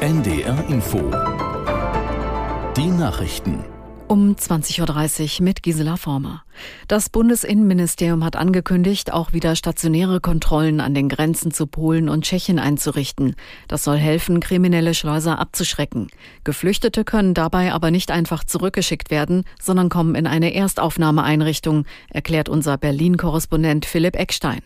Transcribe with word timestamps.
NDR 0.00 0.64
Info. 0.70 1.10
Die 2.74 2.86
Nachrichten. 2.86 3.79
Um 4.10 4.34
20.30 4.34 5.38
Uhr 5.38 5.44
mit 5.44 5.62
Gisela 5.62 5.96
Former. 5.96 6.42
Das 6.88 7.08
Bundesinnenministerium 7.10 8.24
hat 8.24 8.34
angekündigt, 8.34 9.12
auch 9.12 9.32
wieder 9.32 9.54
stationäre 9.54 10.20
Kontrollen 10.20 10.80
an 10.80 10.94
den 10.94 11.08
Grenzen 11.08 11.52
zu 11.52 11.68
Polen 11.68 12.08
und 12.08 12.24
Tschechien 12.24 12.58
einzurichten. 12.58 13.36
Das 13.68 13.84
soll 13.84 13.98
helfen, 13.98 14.40
kriminelle 14.40 14.94
Schleuser 14.94 15.38
abzuschrecken. 15.38 16.08
Geflüchtete 16.42 17.04
können 17.04 17.34
dabei 17.34 17.72
aber 17.72 17.92
nicht 17.92 18.10
einfach 18.10 18.42
zurückgeschickt 18.42 19.12
werden, 19.12 19.44
sondern 19.60 19.88
kommen 19.88 20.16
in 20.16 20.26
eine 20.26 20.54
Erstaufnahmeeinrichtung, 20.54 21.84
erklärt 22.08 22.48
unser 22.48 22.78
Berlin-Korrespondent 22.78 23.86
Philipp 23.86 24.16
Eckstein. 24.16 24.60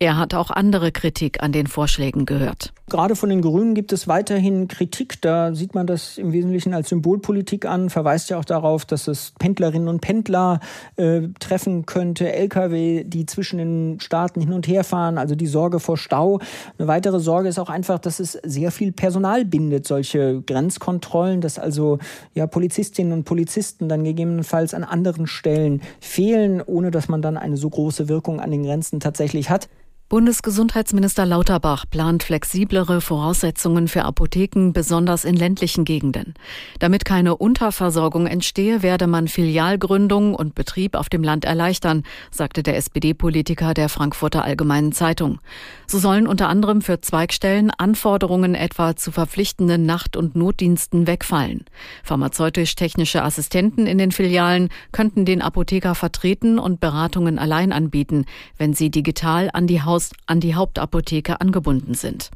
Er 0.00 0.16
hat 0.16 0.34
auch 0.34 0.50
andere 0.50 0.90
Kritik 0.90 1.40
an 1.40 1.52
den 1.52 1.68
Vorschlägen 1.68 2.26
gehört. 2.26 2.72
Gerade 2.88 3.16
von 3.16 3.28
den 3.28 3.42
Grünen 3.42 3.74
gibt 3.74 3.92
es 3.92 4.08
weiterhin 4.08 4.66
Kritik. 4.66 5.20
Da 5.20 5.54
sieht 5.54 5.74
man 5.74 5.86
das 5.86 6.16
im 6.16 6.32
Wesentlichen 6.32 6.72
als 6.72 6.88
Symbolpolitik 6.88 7.66
an, 7.66 7.90
verweist 7.90 8.30
ja 8.30 8.38
auch 8.38 8.46
darauf, 8.46 8.86
dass 8.92 9.08
es 9.08 9.32
Pendlerinnen 9.38 9.88
und 9.88 10.00
Pendler 10.00 10.60
äh, 10.96 11.22
treffen 11.38 11.86
könnte, 11.86 12.32
Lkw, 12.32 13.04
die 13.04 13.26
zwischen 13.26 13.58
den 13.58 14.00
Staaten 14.00 14.40
hin 14.40 14.52
und 14.52 14.66
her 14.66 14.84
fahren, 14.84 15.18
also 15.18 15.34
die 15.34 15.46
Sorge 15.46 15.80
vor 15.80 15.96
Stau. 15.96 16.40
Eine 16.78 16.88
weitere 16.88 17.20
Sorge 17.20 17.48
ist 17.48 17.58
auch 17.58 17.70
einfach, 17.70 17.98
dass 17.98 18.20
es 18.20 18.32
sehr 18.32 18.70
viel 18.70 18.92
Personal 18.92 19.44
bindet, 19.44 19.86
solche 19.86 20.42
Grenzkontrollen, 20.42 21.40
dass 21.40 21.58
also 21.58 21.98
ja 22.34 22.46
Polizistinnen 22.46 23.12
und 23.12 23.24
Polizisten 23.24 23.88
dann 23.88 24.04
gegebenenfalls 24.04 24.74
an 24.74 24.84
anderen 24.84 25.26
Stellen 25.26 25.82
fehlen, 26.00 26.62
ohne 26.62 26.90
dass 26.90 27.08
man 27.08 27.22
dann 27.22 27.36
eine 27.36 27.56
so 27.56 27.68
große 27.68 28.08
Wirkung 28.08 28.40
an 28.40 28.50
den 28.50 28.64
Grenzen 28.64 29.00
tatsächlich 29.00 29.50
hat. 29.50 29.68
Bundesgesundheitsminister 30.08 31.26
Lauterbach 31.26 31.84
plant 31.90 32.22
flexiblere 32.22 33.02
Voraussetzungen 33.02 33.88
für 33.88 34.06
Apotheken, 34.06 34.72
besonders 34.72 35.26
in 35.26 35.36
ländlichen 35.36 35.84
Gegenden. 35.84 36.32
Damit 36.78 37.04
keine 37.04 37.36
Unterversorgung 37.36 38.26
entstehe, 38.26 38.82
werde 38.82 39.06
man 39.06 39.28
Filialgründung 39.28 40.34
und 40.34 40.54
Betrieb 40.54 40.94
auf 40.94 41.10
dem 41.10 41.22
Land 41.22 41.44
erleichtern, 41.44 42.04
sagte 42.30 42.62
der 42.62 42.78
SPD-Politiker 42.78 43.74
der 43.74 43.90
Frankfurter 43.90 44.44
Allgemeinen 44.44 44.92
Zeitung. 44.92 45.40
So 45.86 45.98
sollen 45.98 46.26
unter 46.26 46.48
anderem 46.48 46.80
für 46.80 47.02
Zweigstellen 47.02 47.70
Anforderungen 47.70 48.54
etwa 48.54 48.96
zu 48.96 49.12
verpflichtenden 49.12 49.84
Nacht- 49.84 50.16
und 50.16 50.34
Notdiensten 50.34 51.06
wegfallen. 51.06 51.66
Pharmazeutisch-technische 52.02 53.22
Assistenten 53.22 53.86
in 53.86 53.98
den 53.98 54.12
Filialen 54.12 54.70
könnten 54.90 55.26
den 55.26 55.42
Apotheker 55.42 55.94
vertreten 55.94 56.58
und 56.58 56.80
Beratungen 56.80 57.38
allein 57.38 57.74
anbieten, 57.74 58.24
wenn 58.56 58.72
sie 58.72 58.88
digital 58.90 59.50
an 59.52 59.66
die 59.66 59.82
Haus 59.82 59.97
Haus 59.98 60.10
an 60.26 60.38
die 60.38 60.54
Hauptapotheke 60.54 61.40
angebunden 61.40 61.94
sind. 61.94 62.30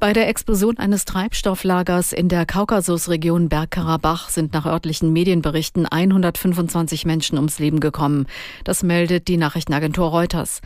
Bei 0.00 0.14
der 0.14 0.28
Explosion 0.28 0.78
eines 0.78 1.04
Treibstofflagers 1.04 2.14
in 2.14 2.30
der 2.30 2.46
Kaukasusregion 2.46 3.50
Bergkarabach 3.50 4.30
sind 4.30 4.54
nach 4.54 4.64
örtlichen 4.64 5.12
Medienberichten 5.12 5.84
125 5.84 7.04
Menschen 7.04 7.36
ums 7.36 7.58
Leben 7.58 7.78
gekommen. 7.78 8.24
Das 8.64 8.82
meldet 8.82 9.28
die 9.28 9.36
Nachrichtenagentur 9.36 10.06
Reuters. 10.08 10.62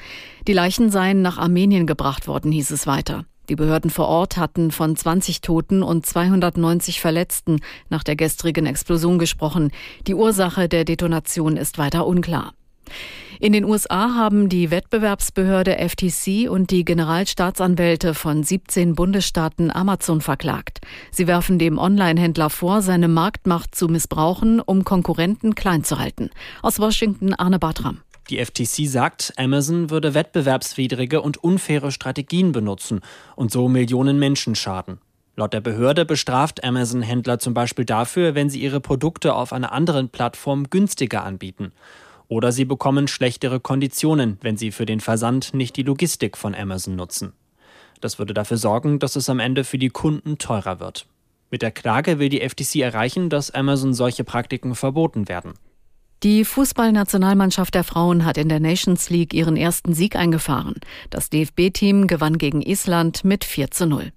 Die 0.47 0.53
Leichen 0.53 0.93
seien 0.93 1.23
nach 1.23 1.39
Armenien 1.39 1.89
gebracht 1.89 2.29
worden, 2.29 2.53
hieß 2.53 2.71
es 2.71 2.87
weiter. 2.87 3.25
Die 3.49 3.57
Behörden 3.57 3.91
vor 3.91 4.07
Ort 4.07 4.37
hatten 4.37 4.71
von 4.71 4.95
20 4.95 5.41
Toten 5.41 5.83
und 5.83 6.07
290 6.07 7.01
Verletzten 7.01 7.59
nach 7.91 8.05
der 8.05 8.15
gestrigen 8.15 8.67
Explosion 8.67 9.19
gesprochen. 9.19 9.73
Die 10.07 10.15
Ursache 10.15 10.69
der 10.69 10.85
Detonation 10.85 11.57
ist 11.57 11.79
weiter 11.79 12.07
unklar. 12.07 12.53
In 13.39 13.53
den 13.53 13.65
USA 13.65 14.15
haben 14.15 14.49
die 14.49 14.71
Wettbewerbsbehörde 14.71 15.77
FTC 15.77 16.49
und 16.49 16.71
die 16.71 16.87
Generalstaatsanwälte 16.87 18.15
von 18.15 18.43
17 18.43 18.95
Bundesstaaten 18.95 19.71
Amazon 19.71 20.23
verklagt. 20.23 20.81
Sie 21.11 21.27
werfen 21.27 21.59
dem 21.59 21.77
Online-Händler 21.77 22.49
vor, 22.49 22.81
seine 22.81 23.09
Marktmacht 23.09 23.75
zu 23.75 23.89
missbrauchen, 23.89 24.61
um 24.61 24.85
Konkurrenten 24.85 25.55
klein 25.55 25.85
zu 25.85 25.99
halten. 25.99 26.31
Aus 26.63 26.79
Washington 26.79 27.35
Arne 27.35 27.59
Bartram. 27.59 28.01
Die 28.31 28.43
FTC 28.43 28.89
sagt, 28.89 29.35
Amazon 29.37 29.91
würde 29.91 30.15
wettbewerbswidrige 30.15 31.21
und 31.21 31.37
unfaire 31.37 31.93
Strategien 31.93 32.53
benutzen 32.53 33.01
und 33.37 33.53
so 33.53 33.69
Millionen 33.69 34.19
Menschen 34.19 34.55
schaden. 34.55 34.99
Laut 35.37 35.53
der 35.53 35.61
Behörde 35.61 36.07
bestraft 36.07 36.65
Amazon 36.65 37.03
Händler 37.03 37.39
zum 37.39 37.53
Beispiel 37.53 37.85
dafür, 37.85 38.35
wenn 38.35 38.49
sie 38.49 38.63
ihre 38.63 38.81
Produkte 38.81 39.35
auf 39.35 39.53
einer 39.53 39.73
anderen 39.73 40.09
Plattform 40.09 40.71
günstiger 40.71 41.23
anbieten. 41.23 41.73
Oder 42.29 42.53
sie 42.53 42.65
bekommen 42.65 43.09
schlechtere 43.09 43.61
Konditionen, 43.61 44.39
wenn 44.41 44.57
sie 44.57 44.73
für 44.73 44.87
den 44.87 45.01
Versand 45.01 45.55
nicht 45.55 45.77
die 45.77 45.83
Logistik 45.83 46.37
von 46.37 46.55
Amazon 46.55 46.97
nutzen. 46.97 47.33
Das 48.01 48.19
würde 48.19 48.35
dafür 48.35 48.57
sorgen, 48.57 48.99
dass 48.99 49.17
es 49.17 49.29
am 49.29 49.39
Ende 49.39 49.65
für 49.65 49.79
die 49.79 49.91
Kunden 49.91 50.39
teurer 50.39 50.81
wird. 50.81 51.07
Mit 51.51 51.63
der 51.63 51.71
Klage 51.71 52.19
will 52.19 52.29
die 52.29 52.47
FTC 52.47 52.77
erreichen, 52.77 53.31
dass 53.31 53.53
Amazon 53.53 53.95
solche 53.95 54.25
Praktiken 54.25 54.75
verboten 54.75 55.29
werden. 55.29 55.55
Die 56.23 56.45
Fußballnationalmannschaft 56.45 57.75
der 57.75 57.85
Frauen 57.85 58.25
hat 58.25 58.39
in 58.39 58.49
der 58.49 58.59
Nations 58.59 59.11
League 59.11 59.35
ihren 59.35 59.57
ersten 59.57 59.95
Sieg 59.95 60.17
eingefahren. 60.17 60.75
Das 61.11 61.31
DFB-Team 61.31 62.07
gewann 62.07 62.39
gegen 62.39 62.63
Island 62.63 63.25
mit 63.25 63.45
4 63.45 63.71
zu 63.71 63.87
0. 63.87 64.13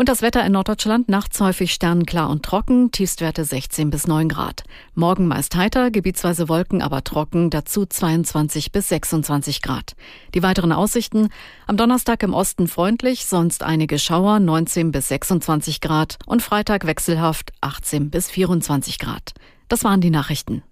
Und 0.00 0.08
das 0.08 0.22
Wetter 0.22 0.42
in 0.46 0.52
Norddeutschland 0.52 1.10
nachts 1.10 1.42
häufig 1.42 1.74
sternenklar 1.74 2.30
und 2.30 2.42
trocken, 2.42 2.90
Tiefstwerte 2.90 3.44
16 3.44 3.90
bis 3.90 4.06
9 4.06 4.30
Grad. 4.30 4.62
Morgen 4.94 5.28
meist 5.28 5.54
heiter, 5.56 5.90
gebietsweise 5.90 6.48
Wolken, 6.48 6.80
aber 6.80 7.04
trocken, 7.04 7.50
dazu 7.50 7.84
22 7.84 8.72
bis 8.72 8.88
26 8.88 9.60
Grad. 9.60 9.96
Die 10.32 10.42
weiteren 10.42 10.72
Aussichten, 10.72 11.28
am 11.66 11.76
Donnerstag 11.76 12.22
im 12.22 12.32
Osten 12.32 12.66
freundlich, 12.66 13.26
sonst 13.26 13.62
einige 13.62 13.98
Schauer 13.98 14.40
19 14.40 14.90
bis 14.90 15.08
26 15.08 15.82
Grad 15.82 16.16
und 16.24 16.40
Freitag 16.40 16.86
wechselhaft 16.86 17.52
18 17.60 18.08
bis 18.08 18.30
24 18.30 18.98
Grad. 18.98 19.34
Das 19.68 19.84
waren 19.84 20.00
die 20.00 20.08
Nachrichten. 20.08 20.62